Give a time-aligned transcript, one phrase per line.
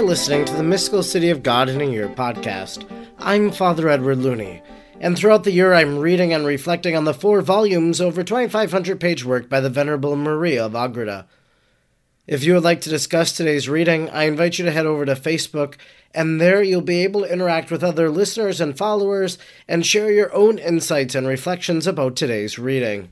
[0.00, 2.90] are listening to the Mystical City of God in a Year podcast.
[3.18, 4.62] I'm Father Edward Looney,
[4.98, 9.26] and throughout the year I'm reading and reflecting on the four volumes over 2,500 page
[9.26, 11.26] work by the Venerable Maria of Agreda.
[12.26, 15.12] If you would like to discuss today's reading, I invite you to head over to
[15.12, 15.74] Facebook,
[16.14, 19.36] and there you'll be able to interact with other listeners and followers
[19.68, 23.10] and share your own insights and reflections about today's reading.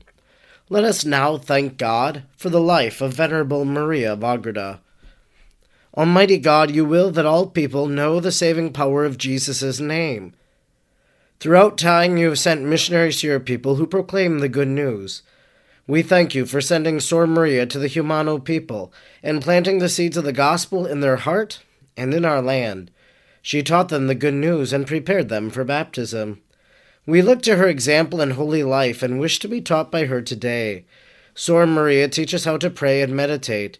[0.69, 4.81] Let us now thank God for the life of Venerable Maria of Agreda.
[5.99, 10.33] Almighty God, you will that all people know the saving power of Jesus' name.
[11.41, 15.23] Throughout time, you have sent missionaries to your people who proclaim the good news.
[15.87, 20.15] We thank you for sending Sor Maria to the Jumano people and planting the seeds
[20.15, 21.59] of the gospel in their heart
[21.97, 22.91] and in our land.
[23.41, 26.41] She taught them the good news and prepared them for baptism.
[27.05, 30.21] We look to her example and holy life and wish to be taught by her
[30.21, 30.85] today.
[31.35, 33.79] Sor Maria, teach us how to pray and meditate.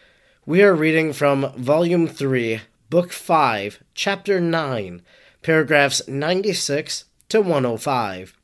[0.43, 5.03] We are reading from Volume 3, Book 5, Chapter 9,
[5.43, 8.35] paragraphs 96 to 105.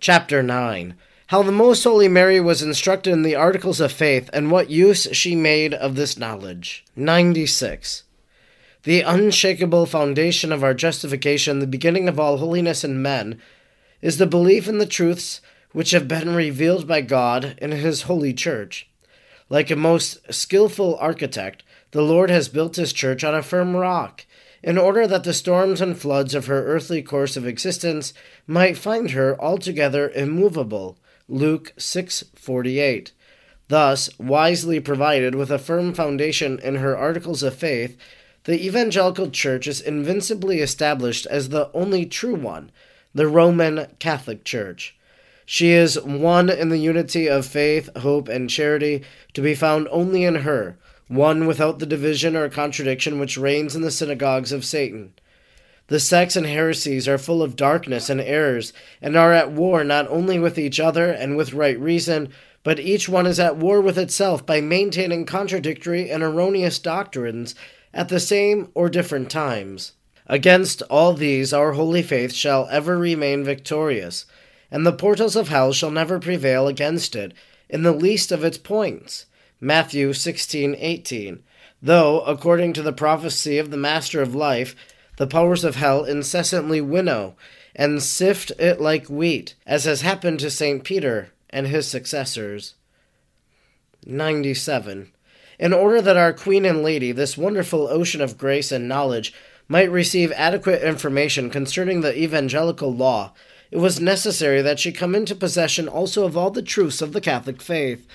[0.00, 0.94] Chapter 9
[1.26, 5.08] How the Most Holy Mary was instructed in the Articles of Faith and what use
[5.12, 6.86] she made of this knowledge.
[6.96, 8.04] 96.
[8.84, 13.38] The unshakable foundation of our justification, the beginning of all holiness in men,
[14.00, 18.32] is the belief in the truths which have been revealed by God in His holy
[18.32, 18.89] church.
[19.50, 24.24] Like a most skilful architect, the Lord has built his church on a firm rock,
[24.62, 28.14] in order that the storms and floods of her earthly course of existence
[28.46, 30.98] might find her altogether immovable.
[31.28, 33.10] Luke 6:48.
[33.66, 37.96] Thus, wisely provided with a firm foundation in her articles of faith,
[38.44, 42.70] the evangelical church is invincibly established as the only true one,
[43.12, 44.96] the Roman Catholic Church.
[45.52, 49.02] She is one in the unity of faith, hope, and charity,
[49.32, 50.78] to be found only in her,
[51.08, 55.12] one without the division or contradiction which reigns in the synagogues of Satan.
[55.88, 58.72] The sects and heresies are full of darkness and errors,
[59.02, 62.28] and are at war not only with each other and with right reason,
[62.62, 67.56] but each one is at war with itself by maintaining contradictory and erroneous doctrines
[67.92, 69.94] at the same or different times.
[70.28, 74.26] Against all these our holy faith shall ever remain victorious
[74.70, 77.32] and the portals of hell shall never prevail against it
[77.68, 79.26] in the least of its points.
[79.60, 81.42] Matthew 16:18.
[81.82, 84.76] Though, according to the prophecy of the Master of Life,
[85.16, 87.36] the powers of hell incessantly winnow
[87.74, 90.82] and sift it like wheat, as has happened to St.
[90.84, 92.74] Peter and his successors.
[94.06, 95.12] 97.
[95.58, 99.32] In order that our Queen and Lady, this wonderful ocean of grace and knowledge,
[99.68, 103.32] might receive adequate information concerning the evangelical law,
[103.70, 107.20] it was necessary that she come into possession also of all the truths of the
[107.20, 108.06] Catholic faith,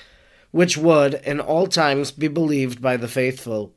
[0.51, 3.73] which would, in all times, be believed by the faithful.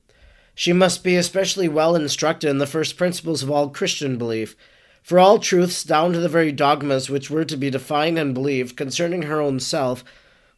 [0.55, 4.57] She must be especially well instructed in the first principles of all Christian belief,
[5.03, 8.77] for all truths, down to the very dogmas which were to be defined and believed
[8.77, 10.05] concerning her own self,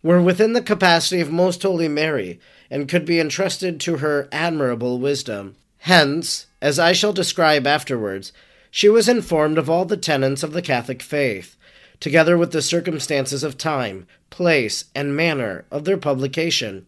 [0.03, 4.99] were within the capacity of Most Holy Mary, and could be entrusted to her admirable
[4.99, 5.57] wisdom.
[5.79, 8.33] Hence, as I shall describe afterwards,
[8.71, 11.57] she was informed of all the tenets of the Catholic faith,
[11.99, 16.87] together with the circumstances of time, place, and manner of their publication,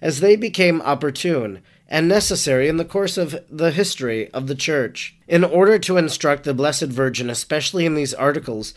[0.00, 5.14] as they became opportune and necessary in the course of the history of the Church.
[5.28, 8.72] In order to instruct the Blessed Virgin, especially in these articles,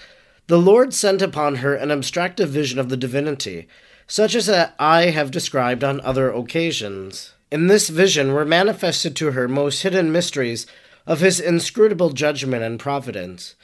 [0.48, 3.68] the Lord sent upon her an abstractive vision of the divinity,
[4.06, 7.34] such as I have described on other occasions.
[7.52, 10.68] In this vision were manifested to her most hidden mysteries
[11.08, 13.56] of his inscrutable judgment and providence.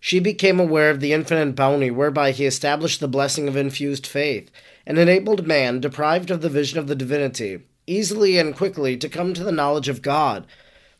[0.00, 4.50] She became aware of the infinite bounty whereby he established the blessing of infused faith,
[4.86, 9.34] and enabled man, deprived of the vision of the divinity, easily and quickly to come
[9.34, 10.46] to the knowledge of God,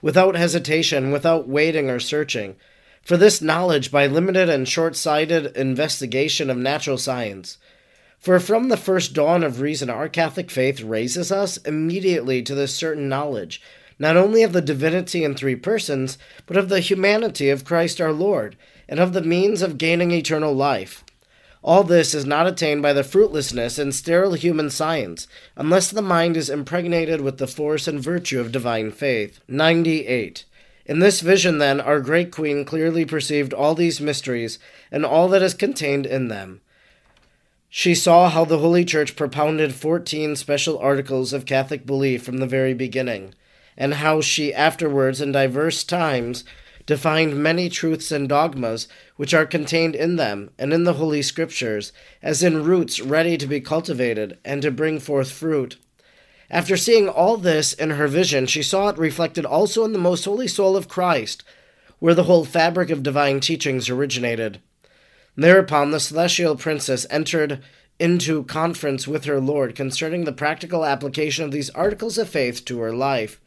[0.02, 2.56] without hesitation, without waiting or searching,
[3.02, 7.58] for this knowledge by limited and short sighted investigation of natural science.
[8.18, 12.74] For from the first dawn of reason, our Catholic faith raises us immediately to this
[12.74, 13.62] certain knowledge
[13.98, 18.12] not only of the divinity in three persons, but of the humanity of Christ our
[18.12, 18.56] Lord,
[18.88, 21.04] and of the means of gaining eternal life.
[21.62, 25.26] All this is not attained by the fruitlessness and sterile human science,
[25.56, 29.40] unless the mind is impregnated with the force and virtue of divine faith.
[29.48, 30.44] 98.
[30.84, 34.60] In this vision, then, our great queen clearly perceived all these mysteries
[34.92, 36.60] and all that is contained in them.
[37.68, 42.46] She saw how the Holy Church propounded 14 special articles of Catholic belief from the
[42.46, 43.34] very beginning,
[43.76, 46.44] and how she afterwards, in diverse times,
[46.86, 51.92] defined many truths and dogmas which are contained in them and in the Holy Scriptures,
[52.22, 55.76] as in roots ready to be cultivated and to bring forth fruit.
[56.48, 60.24] After seeing all this in her vision, she saw it reflected also in the most
[60.24, 61.42] holy soul of Christ,
[61.98, 64.60] where the whole fabric of divine teachings originated.
[65.34, 67.62] Thereupon the celestial princess entered
[67.98, 72.78] into conference with her Lord concerning the practical application of these articles of faith to
[72.80, 73.40] her life.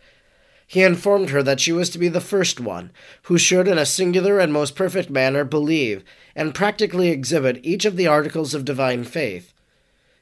[0.71, 2.92] He informed her that she was to be the first one,
[3.24, 6.04] who should in a singular and most perfect manner believe
[6.36, 9.51] and practically exhibit each of the articles of divine faith.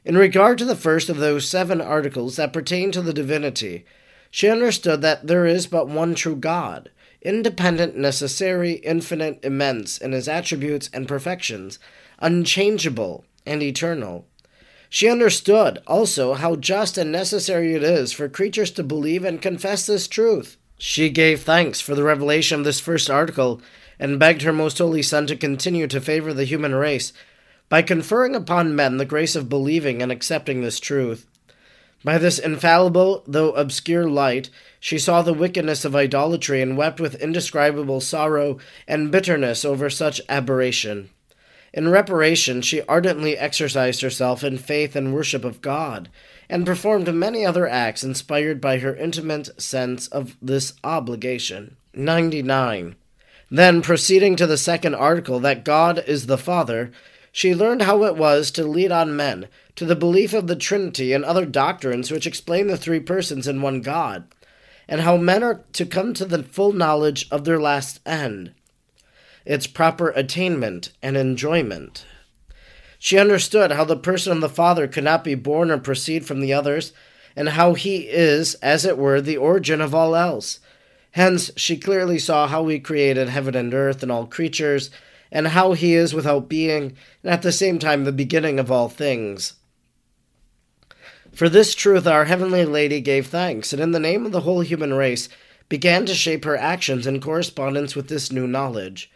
[0.05, 3.83] In regard to the first of those seven articles that pertain to the divinity,
[4.31, 6.91] she understood that there is but one true God,
[7.21, 11.77] independent, necessary, infinite, immense in his attributes and perfections,
[12.19, 14.25] unchangeable, and eternal.
[14.89, 19.85] She understood also how just and necessary it is for creatures to believe and confess
[19.85, 20.57] this truth.
[20.77, 23.61] She gave thanks for the revelation of this first article
[23.99, 27.11] and begged her most holy Son to continue to favor the human race
[27.69, 31.25] by conferring upon men the grace of believing and accepting this truth.
[32.03, 34.49] By this infallible, though obscure light,
[34.79, 40.21] she saw the wickedness of idolatry and wept with indescribable sorrow and bitterness over such
[40.29, 41.09] aberration.
[41.77, 46.09] In reparation, she ardently exercised herself in faith and worship of God,
[46.49, 51.77] and performed many other acts inspired by her intimate sense of this obligation.
[51.93, 52.95] 99.
[53.51, 56.91] Then, proceeding to the second article, that God is the Father,
[57.31, 61.13] she learned how it was to lead on men to the belief of the Trinity
[61.13, 64.23] and other doctrines which explain the three persons in one God,
[64.87, 68.55] and how men are to come to the full knowledge of their last end
[69.47, 72.05] its proper attainment and enjoyment.
[72.99, 76.41] She understood how the person of the Father could not be born or proceed from
[76.41, 76.91] the others,
[77.33, 80.59] and how he is, as it were, the origin of all else.
[81.11, 84.89] Hence, she clearly saw how he created heaven and earth and all creatures,
[85.31, 88.89] and how he is without being, and at the same time the beginning of all
[88.89, 89.53] things.
[91.31, 94.61] For this truth our Heavenly Lady gave thanks, and in the name of the whole
[94.61, 95.29] human race
[95.69, 99.09] began to shape her actions in correspondence with this new knowledge.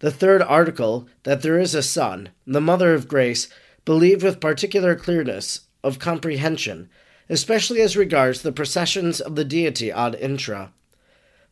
[0.00, 3.48] The third article, that there is a Son, the Mother of Grace,
[3.84, 6.90] believed with particular clearness of comprehension,
[7.28, 10.72] especially as regards the processions of the deity ad intra.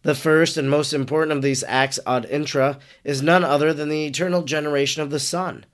[0.03, 4.05] The first and most important of these acts ad intra is none other than the
[4.05, 5.65] eternal generation of the Son.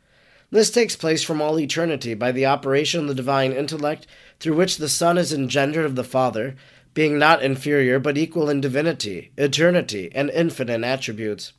[0.52, 4.06] This takes place from all eternity by the operation of the divine intellect
[4.38, 6.54] through which the Son is engendered of the Father,
[6.94, 11.52] being not inferior but equal in divinity, eternity, and infinite attributes.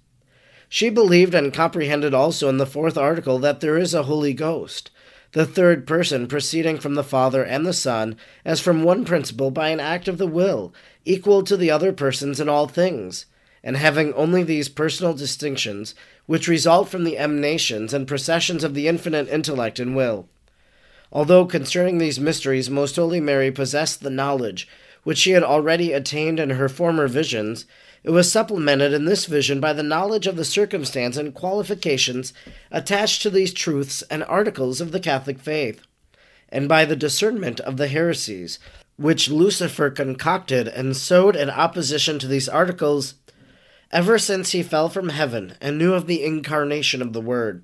[0.74, 4.90] She believed and comprehended also in the fourth article that there is a Holy Ghost,
[5.34, 8.16] the third person proceeding from the Father and the Son,
[8.46, 10.74] as from one principle by an act of the will,
[11.04, 13.26] equal to the other persons in all things,
[13.62, 15.94] and having only these personal distinctions,
[16.26, 20.30] which result from the emanations and processions of the infinite intellect and will.
[21.12, 24.70] Although concerning these mysteries Most Holy Mary possessed the knowledge
[25.04, 27.66] which she had already attained in her former visions,
[28.04, 32.34] it was supplemented in this vision by the knowledge of the circumstance and qualifications
[32.72, 35.82] attached to these truths and articles of the Catholic faith,
[36.50, 38.60] and by the discernment of the heresies
[38.98, 43.16] which Lucifer concocted and sowed in opposition to these articles
[43.92, 47.64] ever since he fell from heaven and knew of the incarnation of the Word.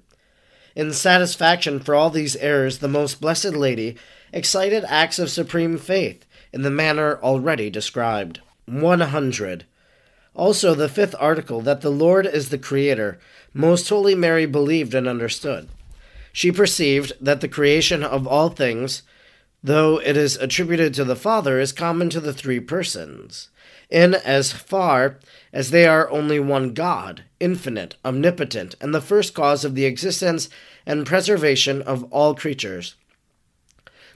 [0.76, 3.98] In satisfaction for all these errors, the Most Blessed Lady
[4.34, 8.42] excited acts of supreme faith in the manner already described.
[8.66, 9.66] 100.
[10.38, 13.20] Also, the fifth article, that the Lord is the Creator,
[13.56, 15.68] Most Holy Mary believed and understood.
[16.32, 19.02] She perceived that the creation of all things,
[19.64, 23.50] though it is attributed to the Father, is common to the three persons,
[23.90, 25.18] in as far
[25.52, 30.50] as they are only one God, infinite, omnipotent, and the first cause of the existence
[30.86, 32.94] and preservation of all creatures.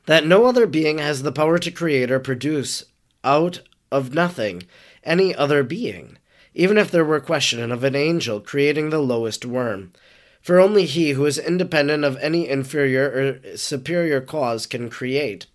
[0.05, 2.85] That no other being has the power to create or produce
[3.23, 3.61] out
[3.91, 4.63] of nothing
[5.03, 6.17] any other being,
[6.53, 9.91] even if there were question of an angel creating the lowest worm.
[10.41, 15.45] For only he who is independent of any inferior or superior cause can create.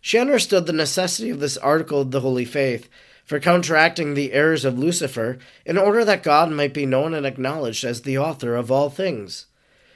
[0.00, 2.88] She understood the necessity of this article of the Holy Faith
[3.24, 7.84] for counteracting the errors of Lucifer in order that God might be known and acknowledged
[7.84, 9.46] as the author of all things.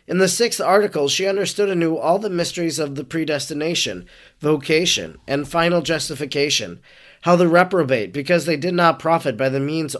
[0.07, 4.07] In the sixth article, she understood anew all the mysteries of the predestination,
[4.41, 6.81] vocation, and final justification,
[7.27, 9.97] how the reprobate, because they did not profit by the means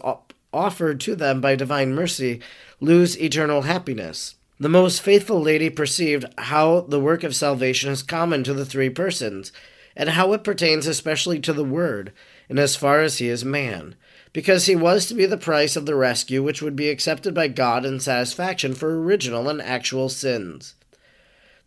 [0.53, 2.41] offered to them by divine mercy
[2.79, 4.37] lose eternal happiness.
[4.61, 8.91] The most faithful lady perceived how the work of salvation is common to the three
[8.91, 9.51] persons,
[9.97, 12.13] and how it pertains especially to the Word,
[12.49, 13.97] in as far as he is man,
[14.33, 17.49] because he was to be the price of the rescue which would be accepted by
[17.49, 20.76] God in satisfaction for original and actual sins.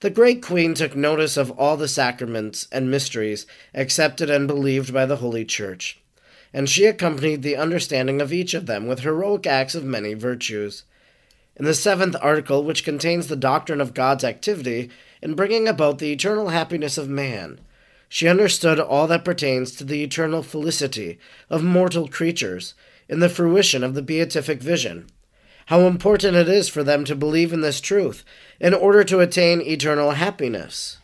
[0.02, 5.06] The great queen took notice of all the sacraments and mysteries accepted and believed by
[5.06, 6.00] the Holy Church,
[6.54, 10.84] and she accompanied the understanding of each of them with heroic acts of many virtues.
[11.58, 14.90] In the seventh article, which contains the doctrine of God's activity
[15.22, 17.60] in bringing about the eternal happiness of man,
[18.08, 22.74] she understood all that pertains to the eternal felicity of mortal creatures
[23.10, 25.08] in the fruition of the beatific vision.
[25.70, 28.26] How important it is for them to believe in this truth
[28.60, 30.98] in order to attain eternal happiness,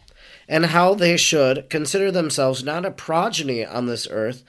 [0.48, 4.44] and how they should consider themselves not a progeny on this earth,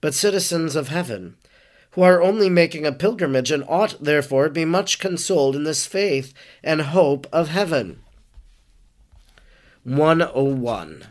[0.00, 1.36] but citizens of heaven
[1.92, 6.34] who are only making a pilgrimage, and ought therefore be much consoled in this faith
[6.64, 8.00] and hope of heaven.
[9.84, 11.04] 101.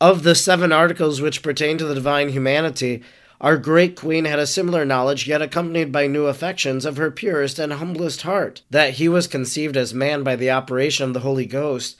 [0.00, 3.02] Of the seven articles which pertain to the divine humanity,
[3.40, 7.58] our great queen had a similar knowledge, yet accompanied by new affections of her purest
[7.58, 8.62] and humblest heart.
[8.70, 11.96] That he was conceived as man by the operation of the Holy Ghost,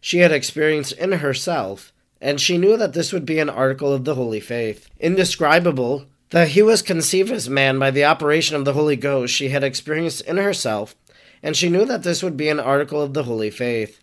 [0.00, 4.04] she had experienced in herself, and she knew that this would be an article of
[4.04, 4.88] the holy faith.
[5.00, 9.48] Indescribable, that he was conceived as man by the operation of the Holy Ghost she
[9.48, 10.94] had experienced in herself,
[11.42, 14.00] and she knew that this would be an article of the holy faith.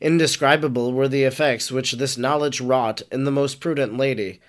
[0.00, 4.40] Indescribable were the effects which this knowledge wrought in the most prudent lady.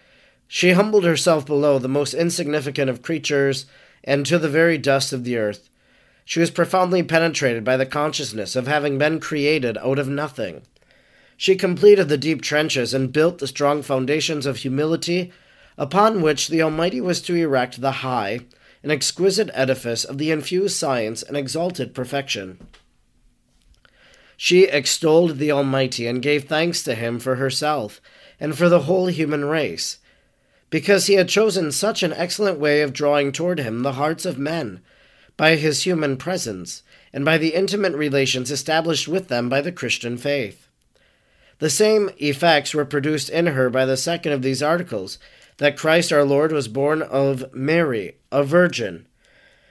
[0.53, 3.67] She humbled herself below the most insignificant of creatures,
[4.03, 5.69] and to the very dust of the earth.
[6.25, 10.63] She was profoundly penetrated by the consciousness of having been created out of nothing.
[11.37, 15.31] She completed the deep trenches and built the strong foundations of humility
[15.77, 18.41] upon which the Almighty was to erect the high
[18.83, 22.67] and exquisite edifice of the infused science and exalted perfection.
[24.35, 28.01] She extolled the Almighty and gave thanks to him for herself
[28.37, 29.99] and for the whole human race,
[30.71, 34.39] because he had chosen such an excellent way of drawing toward him the hearts of
[34.39, 34.81] men
[35.37, 36.81] by his human presence
[37.13, 40.67] and by the intimate relations established with them by the Christian faith.
[41.59, 45.19] The same effects were produced in her by the second of these articles,
[45.57, 49.05] that Christ our Lord was born of Mary, a virgin.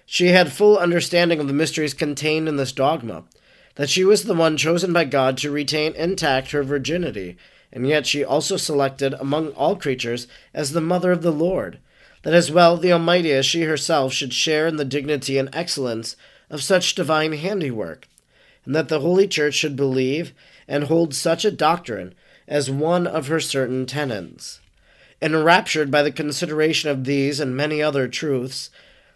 [0.06, 3.24] She had full understanding of the mysteries contained in this dogma,
[3.74, 7.36] that she was the one chosen by God to retain intact her virginity,
[7.72, 11.78] and yet she also selected among all creatures as the mother of the Lord,
[12.22, 16.16] that as well the Almighty as she herself should share in the dignity and excellence
[16.50, 18.08] of such divine handiwork,
[18.64, 20.32] and that the Holy Church should believe
[20.68, 22.14] and hold such a doctrine
[22.46, 24.60] as one of her certain tenets.
[25.22, 28.70] Enraptured by the consideration of these and many other truths,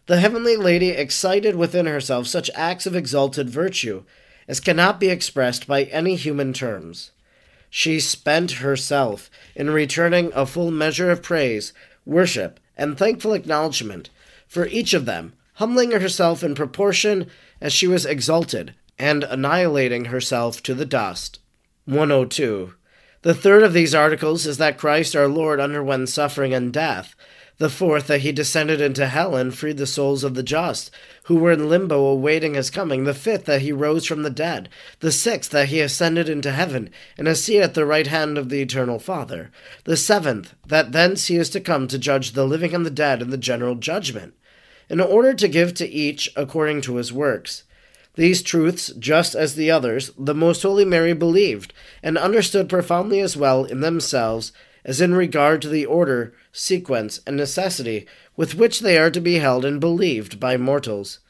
[0.06, 4.04] the heavenly lady excited within herself such acts of exalted virtue
[4.46, 7.11] as cannot be expressed by any human terms.
[7.76, 11.73] She spent herself in returning a full measure of praise,
[12.07, 14.11] worship, and thankful acknowledgment
[14.47, 17.28] for each of them, humbling herself in proportion
[17.61, 21.40] as she was exalted, and annihilating herself to the dust.
[21.87, 22.75] 102.
[23.23, 27.16] The third of these articles is that Christ our Lord underwent suffering and death.
[27.58, 30.90] The fourth, that he descended into hell and freed the souls of the just,
[31.25, 33.04] who were in limbo awaiting his coming.
[33.04, 34.68] The fifth, that he rose from the dead.
[34.99, 38.49] The sixth, that he ascended into heaven, and is seated at the right hand of
[38.49, 39.52] the eternal Father.
[39.84, 43.23] The seventh, that thence he is to come to judge the living and the dead
[43.23, 44.34] in the general judgment,
[44.88, 47.62] in order to give to each according to his works.
[48.16, 53.37] These truths, just as the others, the Most Holy Mary believed, and understood profoundly as
[53.37, 54.52] well in themselves
[54.84, 59.38] as in regard to the order, sequence, and necessity with which they are to be
[59.38, 61.20] held and believed by mortals.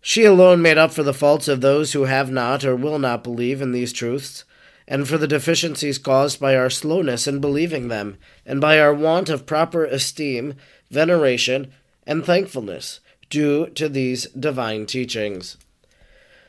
[0.00, 3.24] She alone made up for the faults of those who have not or will not
[3.24, 4.44] believe in these truths,
[4.86, 9.28] and for the deficiencies caused by our slowness in believing them, and by our want
[9.28, 10.54] of proper esteem,
[10.90, 11.72] veneration,
[12.06, 15.56] and thankfulness due to these divine teachings.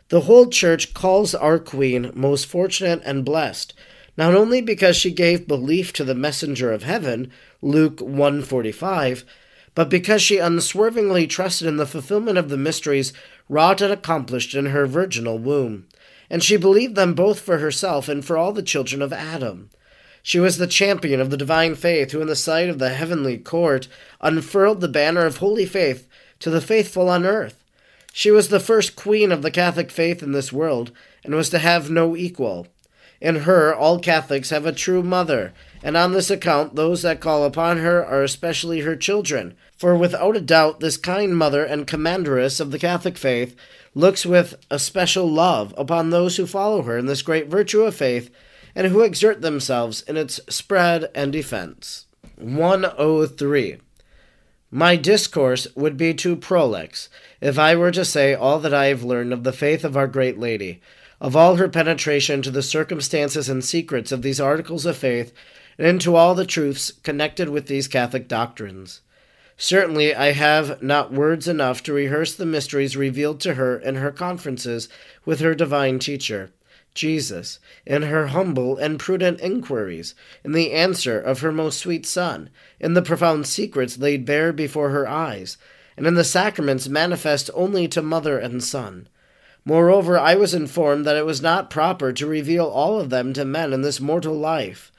[0.10, 3.74] The whole church calls our queen most fortunate and blessed,
[4.18, 7.32] not only because she gave belief to the messenger of heaven,
[7.62, 9.24] Luke 145,
[9.76, 13.14] but because she unswervingly trusted in the fulfillment of the mysteries
[13.48, 15.88] wrought and accomplished in her virginal womb,
[16.32, 19.70] and she believed them both for herself and for all the children of Adam.
[20.24, 23.38] She was the champion of the divine faith who, in the sight of the heavenly
[23.38, 23.88] court,
[24.20, 26.08] unfurled the banner of holy faith
[26.40, 27.64] to the faithful on earth.
[28.12, 30.92] She was the first queen of the Catholic faith in this world,
[31.24, 32.68] and was to have no equal.
[33.20, 37.44] In her, all Catholics have a true mother, and on this account, those that call
[37.44, 39.56] upon her are especially her children.
[39.76, 43.56] For without a doubt, this kind mother and commanderess of the Catholic faith
[43.96, 47.96] looks with a special love upon those who follow her in this great virtue of
[47.96, 48.30] faith
[48.76, 52.06] and who exert themselves in its spread and defense.
[52.36, 53.78] 103.
[54.70, 57.10] My discourse would be too prolix
[57.42, 60.08] if I were to say all that I have learned of the faith of our
[60.08, 60.82] great lady
[61.20, 65.34] of all her penetration to the circumstances and secrets of these articles of faith,
[65.78, 69.02] and into all the truths connected with these Catholic doctrines.
[69.58, 74.12] Certainly, I have not words enough to rehearse the mysteries revealed to her in her
[74.12, 74.88] conferences
[75.26, 76.52] with her divine teacher,
[76.94, 82.52] Jesus, in her humble and prudent inquiries, in the answer of her most sweet Son,
[82.80, 85.58] in the profound secrets laid bare before her eyes,
[85.96, 89.08] and in the sacraments manifest only to mother and son.
[89.68, 93.44] Moreover, I was informed that it was not proper to reveal all of them to
[93.44, 94.94] men in this mortal life.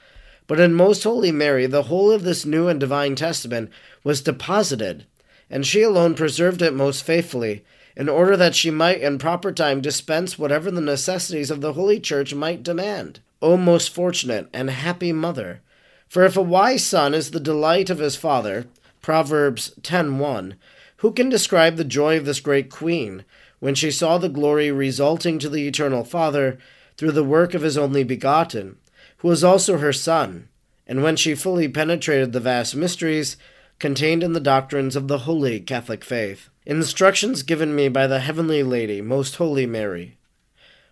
[0.45, 3.71] But in Most Holy Mary, the whole of this new and divine testament
[4.03, 5.07] was deposited,
[5.49, 7.63] and she alone preserved it most faithfully,
[7.97, 11.99] in order that she might in proper time dispense whatever the necessities of the Holy
[11.99, 13.21] Church might demand.
[13.41, 15.61] O most fortunate and happy mother!
[16.07, 18.67] For if a wise son is the delight of his father,
[19.01, 20.53] Proverbs 10:1,
[20.97, 23.23] who can describe the joy of this great queen?
[23.59, 26.57] When she saw the glory resulting to the eternal Father
[26.97, 28.77] through the work of his only begotten,
[29.17, 30.47] who was also her Son,
[30.87, 33.37] and when she fully penetrated the vast mysteries
[33.79, 36.49] contained in the doctrines of the holy Catholic faith.
[36.65, 40.17] Instructions given me by the Heavenly Lady, Most Holy Mary.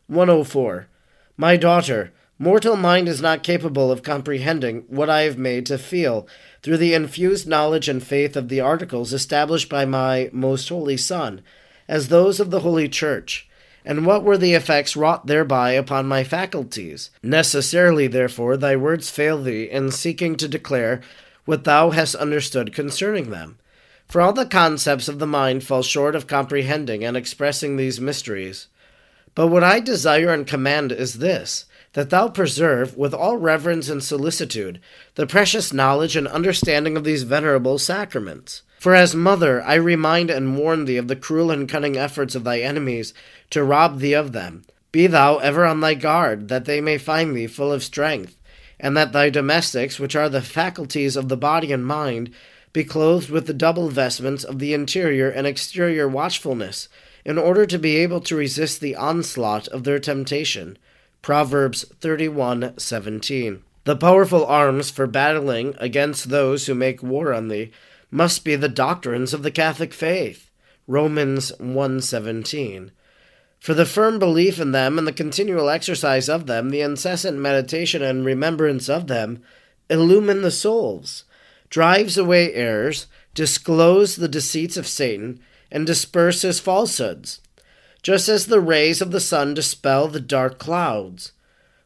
[0.07, 0.87] 104.
[1.35, 6.27] My daughter, mortal mind is not capable of comprehending what I have made to feel
[6.63, 11.41] through the infused knowledge and faith of the articles established by my most holy Son
[11.87, 13.47] as those of the Holy Church,
[13.85, 17.09] and what were the effects wrought thereby upon my faculties.
[17.23, 21.01] Necessarily, therefore, thy words fail thee in seeking to declare
[21.45, 23.57] what thou hast understood concerning them.
[24.07, 28.67] For all the concepts of the mind fall short of comprehending and expressing these mysteries.
[29.35, 34.03] But what I desire and command is this that thou preserve, with all reverence and
[34.03, 34.79] solicitude,
[35.15, 38.61] the precious knowledge and understanding of these venerable sacraments.
[38.79, 42.43] For as mother, I remind and warn thee of the cruel and cunning efforts of
[42.43, 43.13] thy enemies
[43.49, 44.63] to rob thee of them.
[44.91, 48.35] Be thou ever on thy guard, that they may find thee full of strength,
[48.79, 52.29] and that thy domestics, which are the faculties of the body and mind,
[52.71, 56.87] be clothed with the double vestments of the interior and exterior watchfulness,
[57.25, 60.77] in order to be able to resist the onslaught of their temptation.
[61.23, 63.61] Proverbs 31:17.
[63.85, 67.71] The powerful arms for battling against those who make war on thee
[68.09, 70.49] must be the doctrines of the Catholic faith.
[70.87, 72.91] Romans 1:17.
[73.59, 78.01] For the firm belief in them and the continual exercise of them, the incessant meditation
[78.01, 79.41] and remembrance of them,
[79.89, 81.25] illumine the souls,
[81.69, 85.39] drives away errors, disclose the deceits of Satan,
[85.71, 87.41] and disperse his falsehoods,
[88.01, 91.33] just as the rays of the sun dispel the dark clouds.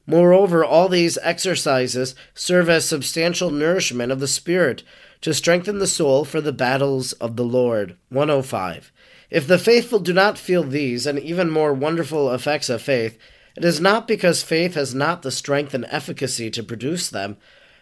[0.05, 4.83] Moreover, all these exercises serve as substantial nourishment of the spirit
[5.21, 7.95] to strengthen the soul for the battles of the Lord.
[8.09, 8.91] 105.
[9.29, 13.19] If the faithful do not feel these and even more wonderful effects of faith,
[13.55, 17.37] it is not because faith has not the strength and efficacy to produce them,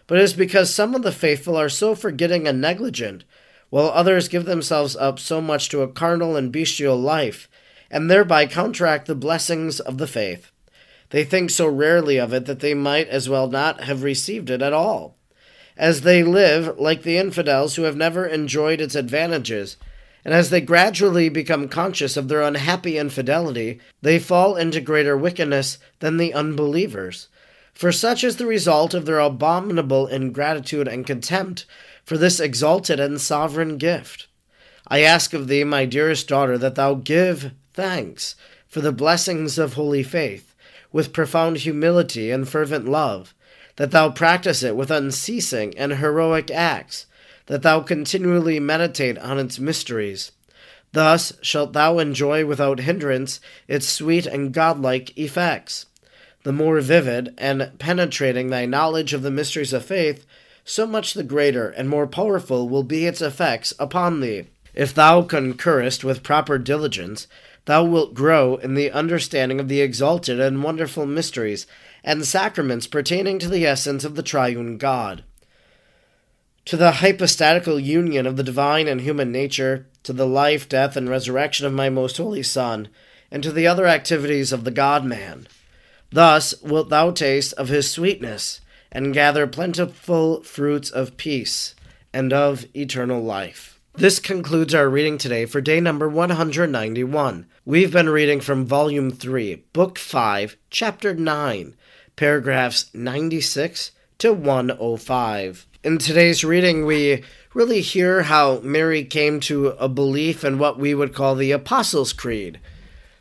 [0.06, 3.24] but it is because some of the faithful are so forgetting and negligent,
[3.70, 7.48] while others give themselves up so much to a carnal and bestial life,
[7.90, 10.50] and thereby counteract the blessings of the faith.
[11.10, 14.62] They think so rarely of it that they might as well not have received it
[14.62, 15.16] at all
[15.80, 19.78] as they live like the infidels who have never enjoyed its advantages,
[20.26, 25.78] and as they gradually become conscious of their unhappy infidelity, they fall into greater wickedness
[26.00, 27.28] than the unbelievers.
[27.72, 31.64] For such is the result of their abominable ingratitude and contempt
[32.04, 34.26] for this exalted and sovereign gift.
[34.86, 38.36] I ask of thee, my dearest daughter, that thou give thanks
[38.68, 40.54] for the blessings of holy faith,
[40.92, 43.32] with profound humility and fervent love
[43.80, 47.06] that thou practice it with unceasing and heroic acts,
[47.46, 50.32] that thou continually meditate on its mysteries.
[50.92, 55.86] Thus shalt thou enjoy without hindrance its sweet and godlike effects.
[56.42, 60.26] The more vivid and penetrating thy knowledge of the mysteries of faith,
[60.62, 64.44] so much the greater and more powerful will be its effects upon thee.
[64.74, 67.26] If thou concurrest with proper diligence,
[67.64, 71.66] thou wilt grow in the understanding of the exalted and wonderful mysteries
[72.02, 75.24] and sacraments pertaining to the essence of the triune God.
[76.66, 81.08] To the hypostatical union of the divine and human nature, to the life, death, and
[81.08, 82.88] resurrection of my most holy Son,
[83.30, 85.46] and to the other activities of the God man.
[86.10, 88.60] Thus wilt thou taste of his sweetness,
[88.92, 91.74] and gather plentiful fruits of peace
[92.12, 93.69] and of eternal life.
[93.94, 97.46] This concludes our reading today for day number 191.
[97.64, 101.74] We've been reading from Volume 3, Book 5, Chapter 9,
[102.14, 105.66] paragraphs 96 to 105.
[105.82, 110.94] In today's reading, we really hear how Mary came to a belief in what we
[110.94, 112.60] would call the Apostles' Creed.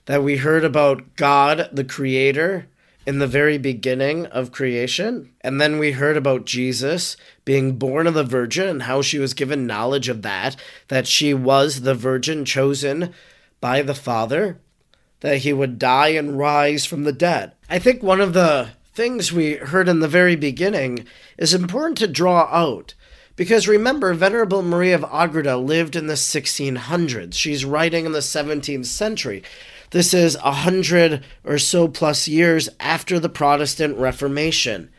[0.05, 2.67] That we heard about God, the Creator,
[3.05, 5.31] in the very beginning of creation.
[5.41, 9.33] And then we heard about Jesus being born of the Virgin and how she was
[9.33, 10.55] given knowledge of that,
[10.89, 13.13] that she was the Virgin chosen
[13.61, 14.59] by the Father,
[15.21, 17.53] that he would die and rise from the dead.
[17.69, 21.05] I think one of the things we heard in the very beginning
[21.37, 22.93] is important to draw out.
[23.35, 27.33] Because remember, Venerable Maria of Agreda lived in the 1600s.
[27.33, 29.43] She's writing in the 17th century.
[29.91, 34.91] This is a hundred or so plus years after the Protestant Reformation.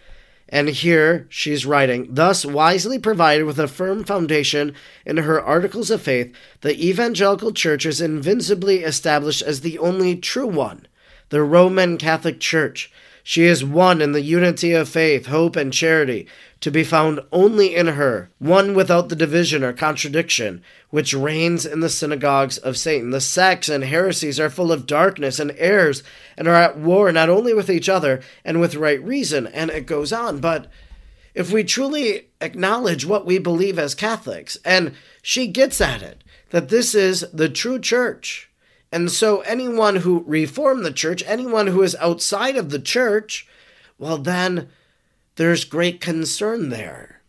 [0.49, 4.75] And here she's writing, thus wisely provided with a firm foundation
[5.07, 10.49] in her articles of faith, the evangelical church is invincibly established as the only true
[10.49, 10.89] one,
[11.29, 12.91] the Roman Catholic Church.
[13.23, 16.27] She is one in the unity of faith, hope, and charity,
[16.61, 21.81] to be found only in her, one without the division or contradiction which reigns in
[21.81, 23.11] the synagogues of Satan.
[23.11, 26.03] The sects and heresies are full of darkness and errors
[26.37, 29.87] and are at war not only with each other and with right reason, and it
[29.87, 30.67] goes on, but
[31.35, 36.69] if we truly acknowledge what we believe as Catholics, and she gets at it, that
[36.69, 38.50] this is the true church.
[38.93, 43.47] And so anyone who reformed the church, anyone who is outside of the church,
[43.99, 44.69] well, then
[45.37, 47.21] there's great concern there.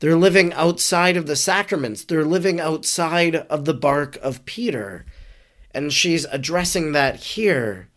[0.00, 5.04] They're living outside of the sacraments, they're living outside of the bark of Peter.
[5.72, 7.88] And she's addressing that here.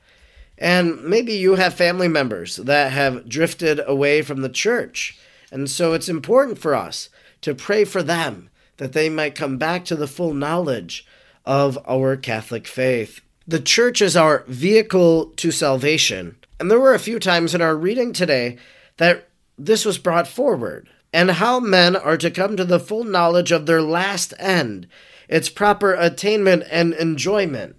[0.58, 5.18] And maybe you have family members that have drifted away from the church.
[5.52, 7.10] And so it's important for us
[7.42, 11.06] to pray for them that they might come back to the full knowledge
[11.45, 13.21] of our Catholic faith.
[13.47, 16.38] The church is our vehicle to salvation.
[16.60, 18.58] And there were a few times in our reading today
[18.97, 19.27] that
[19.58, 23.65] this was brought forward, and how men are to come to the full knowledge of
[23.65, 24.88] their last end,
[25.27, 27.75] its proper attainment and enjoyment.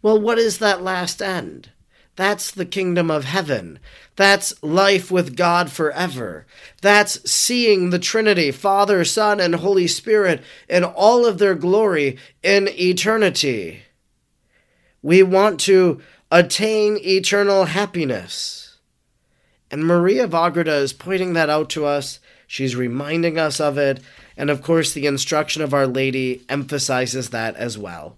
[0.00, 1.70] Well, what is that last end?
[2.18, 3.78] That's the kingdom of heaven.
[4.16, 6.46] That's life with God forever.
[6.82, 12.68] That's seeing the Trinity, Father, Son, and Holy Spirit in all of their glory in
[12.70, 13.84] eternity.
[15.00, 18.78] We want to attain eternal happiness.
[19.70, 22.18] And Maria of Agreda is pointing that out to us.
[22.48, 24.00] She's reminding us of it.
[24.36, 28.17] And of course, the instruction of Our Lady emphasizes that as well.